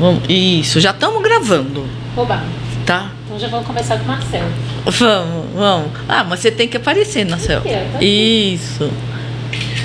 [0.00, 1.84] Vamos, isso, já estamos gravando,
[2.16, 2.42] Oba.
[2.86, 3.10] tá?
[3.26, 4.48] Então já vamos começar com o Marcelo.
[4.86, 5.90] Vamos, vamos.
[6.08, 8.04] Ah, mas você tem que aparecer aqui.
[8.04, 8.90] Isso.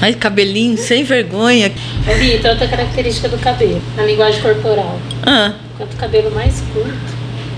[0.02, 1.72] Ai, cabelinho sem vergonha.
[2.10, 4.98] Ô, Vitor, outra característica do cabelo, na linguagem corporal.
[5.26, 6.96] Ah, Quanto o cabelo mais curto,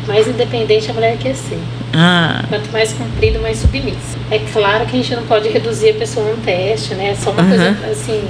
[0.08, 1.60] mais independente a mulher quer ser.
[1.94, 4.18] ah, Quanto mais comprido, mais submissa.
[4.32, 7.10] É claro que a gente não pode reduzir a pessoa a um teste, né?
[7.12, 7.50] É só uma Uhum.
[7.50, 8.24] coisa assim.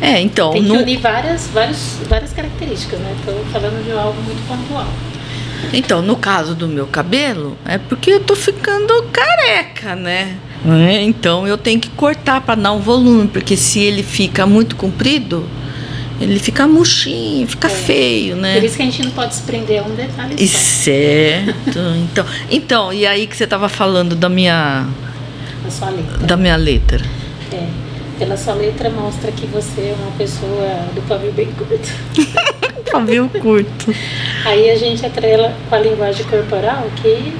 [0.00, 3.14] É, então, Tem que no- unir várias, várias, várias características, né?
[3.18, 4.88] Estou falando de algo muito pontual.
[5.72, 10.36] então, no caso do meu cabelo, é porque eu tô ficando careca, né?
[10.88, 14.74] É, Então eu tenho que cortar para dar um volume, porque se ele fica muito
[14.74, 15.48] comprido,
[16.20, 18.54] ele fica murchinho, fica feio, né?
[18.54, 20.58] Por isso que a gente não pode se prender a um detalhe E só.
[20.58, 21.78] certo.
[22.10, 24.86] Então, então, e aí que você estava falando da minha
[25.66, 26.18] A sua letra.
[26.26, 27.04] da minha letra?
[27.52, 27.85] É.
[28.18, 31.88] Pela sua letra mostra que você é uma pessoa do pavio bem curto.
[32.90, 33.94] Pavio curto.
[34.44, 37.36] Aí a gente atrela com a linguagem corporal que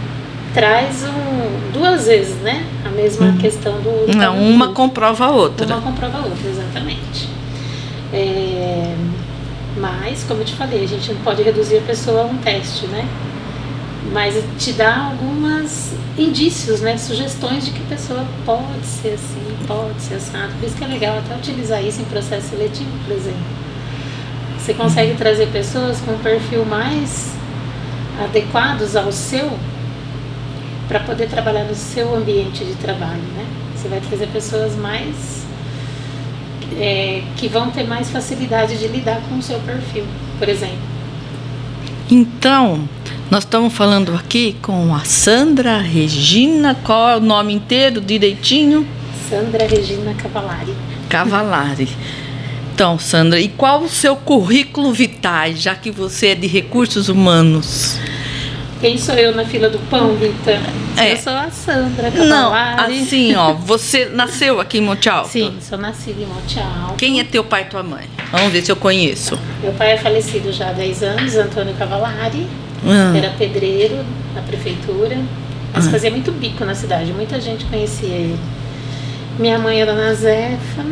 [0.52, 2.66] traz um, duas vezes, né?
[2.84, 4.06] A mesma questão do.
[4.10, 4.76] do Não, uma curto.
[4.76, 5.66] comprova a outra.
[5.66, 7.28] Uma comprova a outra, exatamente.
[8.12, 8.94] É,
[9.78, 12.86] mas, como eu te falei, a gente não pode reduzir a pessoa a um teste,
[12.86, 13.06] né?
[14.12, 16.96] Mas te dá algumas indícios, né?
[16.96, 20.52] Sugestões de que a pessoa pode ser assim, pode ser assado.
[20.58, 23.66] Por isso que é legal até utilizar isso em processo seletivo, por exemplo.
[24.58, 27.34] Você consegue trazer pessoas com um perfil mais
[28.24, 29.52] adequados ao seu
[30.88, 33.46] para poder trabalhar no seu ambiente de trabalho, né?
[33.74, 35.44] Você vai trazer pessoas mais
[36.78, 40.04] é, que vão ter mais facilidade de lidar com o seu perfil,
[40.38, 40.78] por exemplo.
[42.10, 42.88] Então,
[43.30, 48.86] nós estamos falando aqui com a Sandra Regina, qual é o nome inteiro direitinho?
[49.28, 50.74] Sandra Regina Cavalari.
[51.08, 51.88] Cavalari.
[52.72, 57.98] Então, Sandra, e qual o seu currículo vitae, já que você é de recursos humanos?
[58.80, 60.60] Quem sou eu na fila do pão, Rita?
[60.96, 61.14] É.
[61.14, 63.00] Eu sou a Sandra Não, Cavalari.
[63.00, 65.30] assim, ó, você nasceu aqui em Monte Alto?
[65.30, 66.94] Sim, sou nascida em Monte Alto.
[66.96, 68.04] Quem é teu pai e tua mãe?
[68.30, 69.38] Vamos ver se eu conheço.
[69.62, 72.46] Meu pai é falecido já há 10 anos, Antônio Cavalari.
[72.86, 73.96] Ah, Era pedreiro
[74.34, 75.18] na prefeitura,
[75.74, 75.90] mas Ah.
[75.90, 78.38] fazia muito bico na cidade, muita gente conhecia ele.
[79.38, 80.82] Minha mãe é Dona Zefa,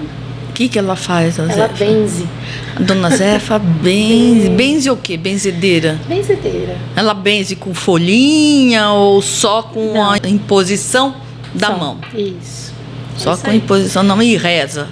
[0.51, 1.69] O que, que ela faz, ela Zefa?
[1.85, 2.29] benze,
[2.77, 4.49] A dona Zefa benze.
[4.51, 5.17] Benze o quê?
[5.17, 5.99] Benzedeira?
[6.09, 6.77] benzedeira.
[6.95, 10.11] Ela benze com folhinha ou só com Não.
[10.13, 11.15] a imposição
[11.55, 11.77] da Só.
[11.79, 11.99] mão?
[12.15, 12.73] Isso.
[13.17, 14.89] Só Isso com a imposição da mão e reza.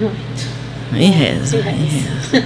[0.00, 0.53] Muito.
[0.92, 2.44] E reza, e reza.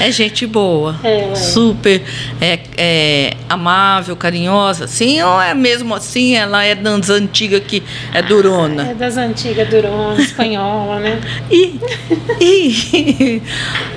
[0.00, 0.96] É gente boa.
[1.02, 1.34] Ela é.
[1.34, 2.02] Super
[2.40, 4.86] é, é, amável, carinhosa.
[4.86, 6.34] Sim, ou é mesmo assim?
[6.34, 7.82] Ela é das antigas que
[8.12, 8.88] é durona.
[8.90, 11.20] É das antigas, durona, espanhola, né?
[11.50, 11.78] E,
[12.40, 13.42] e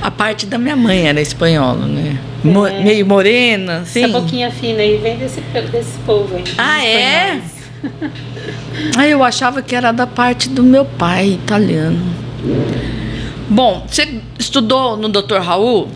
[0.02, 2.18] a parte da minha mãe era espanhola, né?
[2.44, 2.82] Mo- É.
[2.84, 4.04] Meio morena, assim.
[4.06, 6.44] Essa boquinha fina aí vem desse, desse povo aí.
[6.58, 7.36] Ah, é?
[7.36, 7.60] espanhóis.
[8.98, 12.00] Ah, eu achava que era da parte do meu pai, italiano.
[13.50, 15.38] Bom, você estudou no Dr.
[15.38, 15.88] Raul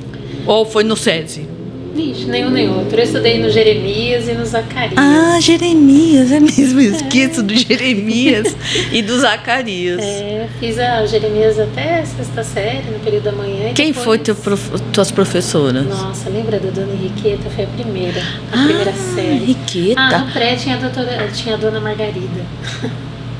[0.47, 1.47] ou foi no SESI?
[1.95, 2.97] Vixe, nenhum nem outro.
[2.99, 4.95] Eu estudei no Jeremias e no Zacarias.
[4.97, 6.81] Ah, Jeremias, é mesmo.
[6.81, 8.55] Eu esqueço do Jeremias
[8.91, 10.01] e do Zacarias.
[10.01, 13.71] É, fiz a Jeremias até a sexta série, no período da manhã.
[13.75, 14.71] Quem depois- foi teu prof...
[14.91, 15.85] tuas professoras?
[15.85, 17.47] Nossa, lembra da dona Henriqueta?
[17.51, 18.19] Foi a primeira,
[18.51, 19.35] a Ah, primeira série.
[19.35, 20.01] Henriqueta.
[20.01, 22.41] Ah, no pré tinha a, doutora, tinha a dona Margarida.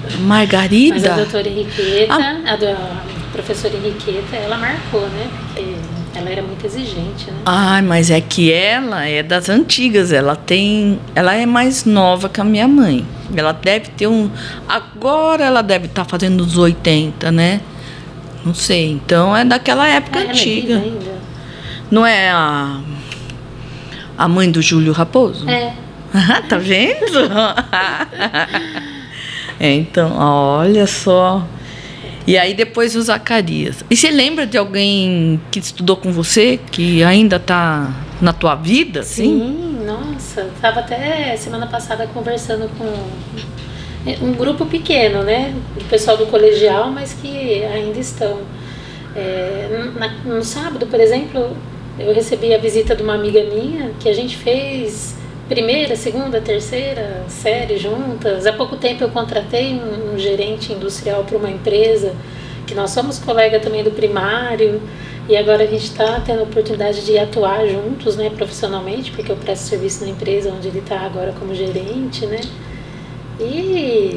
[0.04, 1.10] Mas a Margarida?
[1.16, 2.54] doutora Henriqueta, Ah.
[2.54, 3.04] a, do- a
[3.34, 5.28] professora Henriqueta, ela marcou, né?
[5.48, 5.76] Porque
[6.16, 7.38] ela era muito exigente, né?
[7.46, 12.40] Ai, mas é que ela é das antigas, ela tem, ela é mais nova que
[12.40, 13.06] a minha mãe.
[13.36, 14.30] Ela deve ter um,
[14.70, 17.60] agora ela deve estar fazendo os 80, né?
[18.46, 18.92] Não sei.
[18.92, 20.76] Então é daquela época Ah, é antiga.
[20.78, 21.14] viva ainda?
[21.90, 22.80] Não é a
[24.16, 25.50] a mãe do Júlio Raposo?
[25.50, 25.74] É.
[26.14, 26.96] Ah, tá vendo?
[29.60, 31.46] É, então, olha só.
[32.26, 33.84] E aí depois o Zacarias.
[33.90, 37.92] E você lembra de alguém que estudou com você, que ainda tá
[38.22, 39.24] na tua vida, assim?
[39.40, 40.50] Sim, nossa.
[40.62, 42.86] Tava até semana passada conversando com
[44.26, 45.54] um grupo pequeno, né?
[45.78, 48.40] Do pessoal do colegial, mas que ainda estão.
[49.16, 51.56] É, na- no sábado, por exemplo,
[52.00, 55.16] eu recebi a visita de uma amiga minha que a gente fez
[55.48, 58.46] primeira, segunda, terceira série juntas.
[58.46, 62.14] Há pouco tempo eu contratei um, um gerente industrial para uma empresa
[62.66, 64.82] que nós somos colega também do primário
[65.28, 69.36] e agora a gente está tendo a oportunidade de atuar juntos, né, profissionalmente, porque eu
[69.36, 72.40] presto serviço na empresa onde ele está agora como gerente, né?
[73.40, 73.44] E,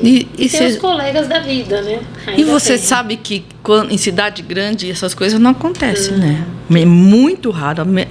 [0.03, 2.01] E- e e cê- os colegas da vida, né?
[2.29, 2.83] E Ainda você tem.
[2.83, 6.45] sabe que quando, em cidade grande essas coisas não acontecem, né?
[6.71, 7.83] É muito raro.
[7.83, 8.09] A me-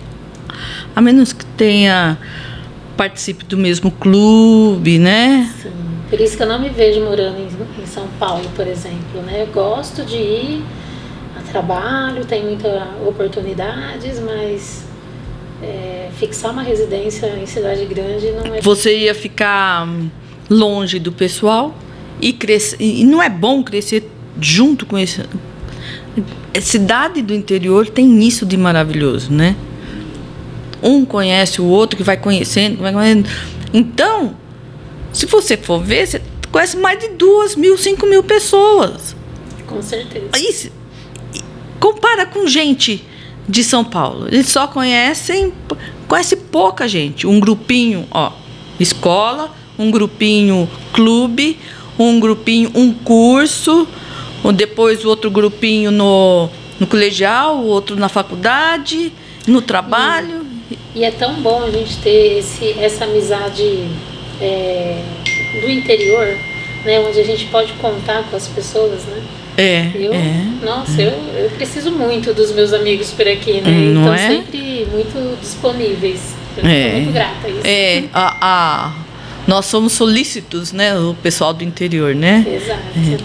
[0.95, 2.17] a menos que tenha
[2.95, 5.51] participe do mesmo clube, né?
[5.61, 5.71] Sim.
[6.09, 9.41] Por isso que eu não me vejo morando em, em São Paulo, por exemplo, né?
[9.41, 10.63] Eu gosto de ir
[11.37, 14.85] a trabalho, tem muitas oportunidades, mas
[15.61, 18.61] é, fixar uma residência em cidade grande não é.
[18.61, 19.87] Você ia ficar
[20.49, 21.75] longe do pessoal
[22.21, 22.77] e crescer.
[22.79, 24.09] E não é bom crescer
[24.39, 25.21] junto com esse.
[26.55, 29.55] A cidade do interior tem isso de maravilhoso, né?
[30.85, 33.27] Um conhece o outro que vai conhecendo, vai conhecendo.
[33.73, 34.37] Então,
[35.11, 36.21] se você for ver, você
[36.51, 39.15] conhece mais de duas mil, cinco mil pessoas.
[39.65, 40.29] Com certeza.
[40.37, 40.71] Isso,
[41.79, 43.03] compara com gente
[43.49, 44.27] de São Paulo.
[44.27, 45.51] Eles só conhecem,
[46.07, 47.25] conhece pouca gente.
[47.25, 48.31] Um grupinho, ó,
[48.79, 51.57] escola, um grupinho clube,
[51.97, 53.87] um grupinho um curso,
[54.55, 56.49] depois o outro grupinho no,
[56.79, 59.11] no colegial, o outro na faculdade,
[59.47, 60.44] no trabalho.
[60.95, 63.87] E, é tão bom a gente ter esse, essa amizade
[64.41, 65.01] é,
[65.61, 66.27] do interior,
[66.85, 69.21] né, onde a gente pode contar com as pessoas, né?
[69.57, 69.91] É.
[69.95, 71.05] Eu, é, nossa, é.
[71.05, 73.71] Eu, eu preciso muito dos meus amigos por aqui, né?
[73.71, 74.27] Não então é?
[74.27, 76.35] sempre muito disponíveis.
[76.57, 76.91] Eu É.
[76.93, 77.61] muito grata a isso.
[77.63, 78.93] É, a, a-
[79.47, 80.97] nós somos solícitos, né?
[80.97, 82.43] O pessoal do interior, né?
[82.47, 83.23] Exato.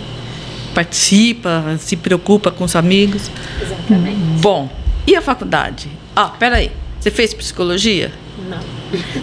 [0.74, 3.30] Participa, se preocupa com os amigos.
[3.60, 4.18] Exatamente.
[4.40, 4.68] Bom,
[5.06, 5.88] e a faculdade?
[6.14, 6.70] Ah, peraí.
[7.00, 8.12] Você fez psicologia?
[8.48, 8.60] Não.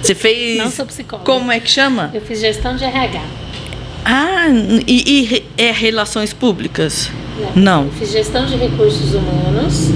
[0.02, 0.58] Você fez.
[0.60, 1.26] Não sou psicóloga.
[1.32, 2.10] Como é que chama?
[2.14, 3.22] Eu fiz gestão de RH.
[4.04, 4.48] Ah,
[4.88, 7.12] e, e é relações públicas?
[7.56, 7.86] Não.
[7.86, 9.90] Eu fiz gestão de recursos humanos.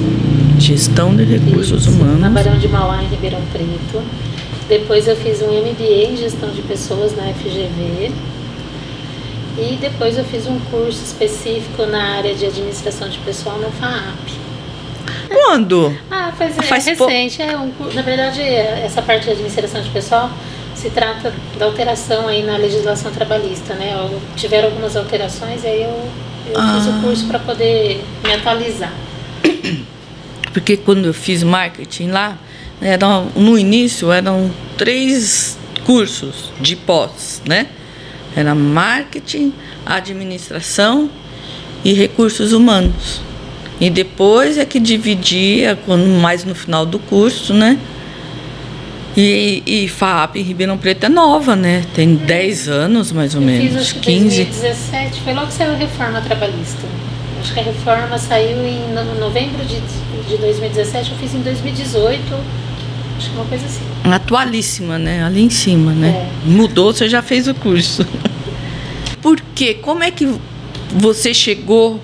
[0.59, 2.33] Gestão de recursos Isso, Na humanos.
[2.33, 4.03] Barão de Mauá, em Ribeirão Preto.
[4.69, 8.11] Depois eu fiz um MBA em gestão de pessoas na FGV.
[9.57, 14.39] E depois eu fiz um curso específico na área de administração de pessoal no FAAP.
[15.33, 15.95] Quando?
[16.09, 17.41] Ah, faz, é Faz pou- recente.
[17.41, 20.29] É um, na verdade, é- essa parte de administração de pessoal
[20.75, 23.93] se trata da alteração aí na legislação trabalhista, né?
[24.35, 25.89] Tiveram algumas alterações e aí eu,
[26.47, 26.97] eu fiz Ah.
[26.97, 28.91] o curso para poder me atualizar.
[30.53, 32.37] Porque quando eu fiz marketing lá,
[32.81, 37.67] eram, no início eram três cursos de pós, né?
[38.35, 39.53] Era marketing,
[39.85, 41.09] administração
[41.83, 43.21] e recursos humanos.
[43.81, 47.77] E depois é que dividia, quando mais no final do curso, né?
[49.17, 51.83] E, e FAP em Ribeirão Preto é nova, né?
[51.93, 54.43] Tem 10 anos, mais ou Eu menos, fiz acho que 15.
[54.45, 56.79] 2017, foi logo que saiu a reforma trabalhista.
[57.41, 59.81] Acho que a reforma saiu em no- novembro de,
[60.29, 62.21] de 2017, eu fiz em 2018,
[63.17, 63.81] acho que uma coisa assim.
[64.03, 65.23] Atualíssima, né?
[65.25, 66.07] Ali em cima, né?
[66.45, 66.47] É.
[66.49, 68.05] Mudou, você já fez o curso.
[69.21, 69.73] Por quê?
[69.73, 70.29] Como é que
[70.95, 71.99] você chegou?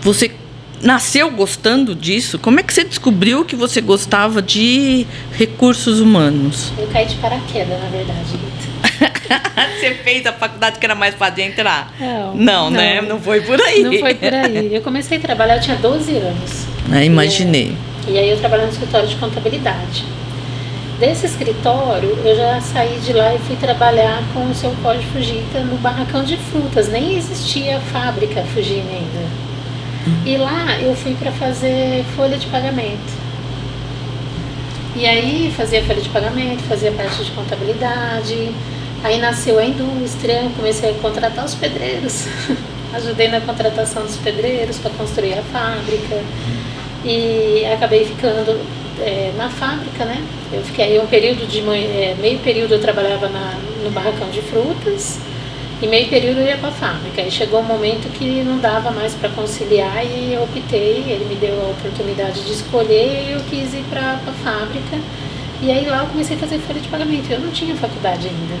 [0.00, 0.30] Você
[0.82, 2.38] nasceu gostando disso?
[2.38, 6.72] Como é que você descobriu que você gostava de recursos humanos?
[6.78, 8.58] Eu caí de paraquedas, na verdade, Rita.
[9.78, 11.92] você fez a faculdade que era mais fácil de entrar?
[11.98, 13.00] Não, Não, né?
[13.00, 13.08] não.
[13.08, 13.82] Não foi por aí.
[13.82, 14.74] Não foi por aí.
[14.74, 16.66] Eu comecei a trabalhar, eu tinha 12 anos.
[16.92, 17.76] É, imaginei.
[18.06, 20.04] E aí eu trabalhava no escritório de contabilidade.
[20.98, 25.60] Desse escritório, eu já saí de lá e fui trabalhar com o seu Pode Fujita
[25.60, 26.88] no barracão de frutas.
[26.88, 29.47] Nem existia a fábrica Fujina ainda.
[30.24, 33.28] E lá eu fui para fazer folha de pagamento.
[34.96, 38.52] E aí fazia folha de pagamento, fazia parte de contabilidade.
[39.02, 42.26] Aí nasceu a indústria, comecei a contratar os pedreiros.
[42.92, 46.22] Ajudei na contratação dos pedreiros para construir a fábrica.
[47.04, 48.60] E acabei ficando
[49.00, 50.22] é, na fábrica, né?
[50.52, 54.40] Eu fiquei aí um período de é, meio período eu trabalhava na, no barracão de
[54.42, 55.20] frutas
[55.80, 57.22] e meio período eu ia para a fábrica.
[57.22, 61.34] Aí chegou um momento que não dava mais para conciliar e eu optei, ele me
[61.36, 64.98] deu a oportunidade de escolher e eu quis ir para a fábrica.
[65.62, 67.30] E aí lá eu comecei a fazer folha de pagamento.
[67.30, 68.60] Eu não tinha faculdade ainda.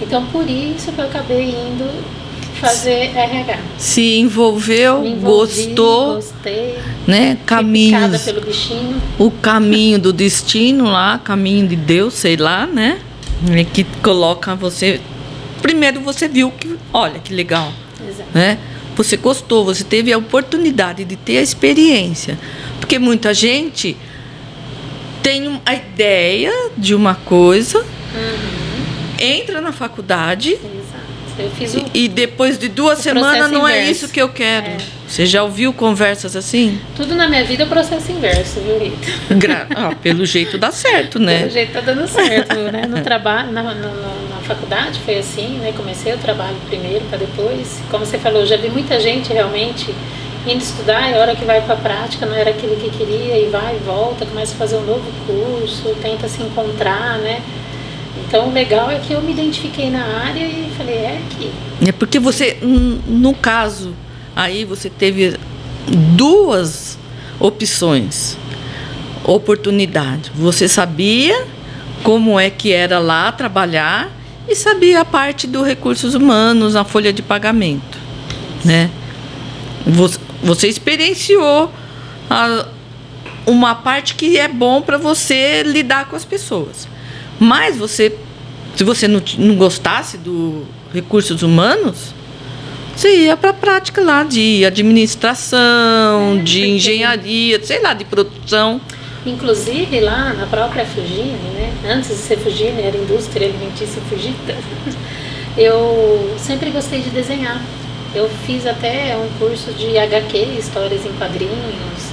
[0.00, 2.20] Então por isso que eu acabei indo
[2.60, 3.58] fazer RH.
[3.78, 6.78] Se envolveu, envolvi, gostou, Gostei.
[7.06, 7.38] né?
[7.46, 8.22] Caminhos.
[8.22, 9.00] pelo bichinho.
[9.18, 13.00] o caminho do destino lá, caminho de Deus, sei lá, né?
[13.50, 15.00] É que coloca você.
[15.62, 17.72] Primeiro você viu que, olha que legal,
[18.06, 18.28] Exato.
[18.34, 18.58] né?
[18.96, 22.38] Você gostou, você teve a oportunidade de ter a experiência.
[22.80, 23.96] Porque muita gente
[25.22, 29.16] tem a ideia de uma coisa, Uhum.
[29.18, 30.70] entra na faculdade Exato.
[31.38, 31.84] Eu fiz o.
[31.94, 33.90] e depois de duas semanas não é inverso.
[34.04, 34.66] isso que eu quero.
[34.66, 34.76] É.
[35.06, 36.78] Você já ouviu conversas assim?
[36.96, 39.34] Tudo na minha vida é processo inverso, viu, Rita?
[39.36, 41.38] Gra- ah, pelo jeito dá certo, né?
[41.40, 42.86] Pelo jeito tá dando certo, né?
[42.86, 44.12] No trabalho, na, na- na
[44.54, 45.72] faculdade foi assim, né?
[45.76, 47.80] Comecei o trabalho primeiro para depois.
[47.90, 49.94] Como você falou, já vi muita gente realmente
[50.46, 53.38] indo estudar, e a hora que vai para a prática não era aquilo que queria,
[53.38, 57.42] e vai e volta, começa a fazer um novo curso, tenta se encontrar, né?
[58.26, 61.52] Então o legal é que eu me identifiquei na área e falei, é aqui.
[61.86, 63.94] É porque você, no caso,
[64.34, 65.36] aí você teve
[66.16, 66.98] duas
[67.38, 68.36] opções,
[69.24, 70.32] oportunidade.
[70.34, 71.44] Você sabia
[72.02, 74.10] como é que era lá trabalhar
[74.48, 77.98] e sabia a parte dos recursos humanos, a folha de pagamento,
[78.64, 78.90] né?
[79.86, 81.70] Você, você experienciou
[82.28, 82.66] a,
[83.46, 86.88] uma parte que é bom para você lidar com as pessoas.
[87.38, 88.14] Mas você,
[88.76, 92.14] se você não, não gostasse do recursos humanos,
[92.94, 98.80] você ia para a prática lá de administração, é, de engenharia, sei lá, de produção.
[99.26, 101.72] Inclusive lá na própria Fugine, né?
[101.86, 104.56] Antes de ser Fugine, era Indústria Alimentícia Fugita.
[105.56, 107.60] Eu sempre gostei de desenhar.
[108.14, 112.10] Eu fiz até um curso de HQ, Histórias em Quadrinhos.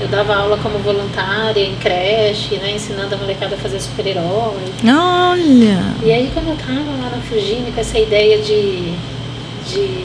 [0.00, 4.62] Eu dava aula como voluntária em creche, né, ensinando a molecada a fazer super-herói.
[4.84, 5.94] Olha!
[6.04, 8.92] E aí quando eu tava lá na Fugine com essa ideia de,
[9.66, 10.04] de,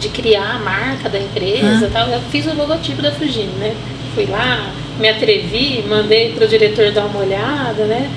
[0.00, 1.90] de criar a marca da empresa ah.
[1.92, 3.76] tal, eu fiz o logotipo da Fugine, né?
[4.14, 8.10] Fui lá, me atrevi, mandei para o diretor dar uma olhada, né?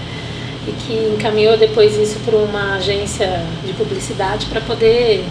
[0.68, 5.24] E que encaminhou depois isso para uma agência de publicidade para poder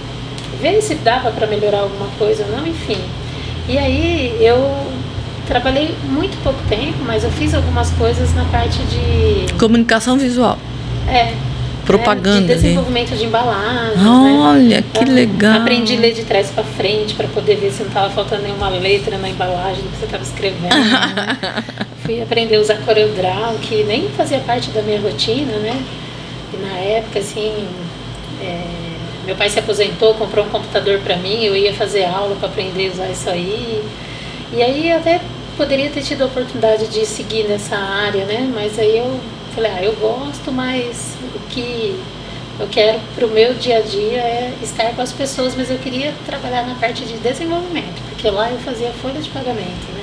[0.61, 2.99] ver se dava para melhorar alguma coisa ou não, enfim.
[3.69, 4.59] E aí eu
[5.47, 9.53] trabalhei muito pouco tempo, mas eu fiz algumas coisas na parte de.
[9.55, 10.59] Comunicação visual.
[11.09, 11.50] É.
[11.97, 12.53] Propaganda.
[12.53, 13.97] É, de desenvolvimento de embalagem.
[13.97, 14.41] Né?
[14.43, 14.85] Olha, né?
[14.93, 15.61] que legal.
[15.61, 18.69] Aprendi a ler de trás para frente para poder ver se não estava faltando nenhuma
[18.69, 20.75] letra na embalagem do que você estava escrevendo.
[20.75, 21.65] né?
[22.05, 25.81] Fui aprender a usar CorelDRAW, que nem fazia parte da minha rotina, né?
[26.53, 27.53] E na época, assim.
[28.43, 28.81] É
[29.31, 32.89] meu pai se aposentou, comprou um computador para mim, eu ia fazer aula para aprender
[32.89, 33.83] a usar isso aí.
[34.53, 35.21] E aí até
[35.57, 38.51] poderia ter tido a oportunidade de seguir nessa área, né?
[38.53, 41.99] Mas aí eu falei, ah, eu gosto, mas o que
[42.59, 45.79] eu quero para o meu dia a dia é estar com as pessoas, mas eu
[45.79, 50.00] queria trabalhar na parte de desenvolvimento, porque lá eu fazia folha de pagamento, né?